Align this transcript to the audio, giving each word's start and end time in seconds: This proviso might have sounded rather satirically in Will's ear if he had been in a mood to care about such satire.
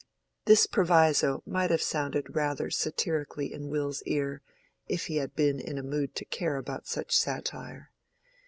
This 0.45 0.65
proviso 0.65 1.43
might 1.45 1.69
have 1.69 1.79
sounded 1.83 2.35
rather 2.35 2.71
satirically 2.71 3.53
in 3.53 3.69
Will's 3.69 4.01
ear 4.07 4.41
if 4.87 5.05
he 5.05 5.17
had 5.17 5.35
been 5.35 5.59
in 5.59 5.77
a 5.77 5.83
mood 5.83 6.15
to 6.15 6.25
care 6.25 6.55
about 6.55 6.87
such 6.87 7.15
satire. 7.15 7.91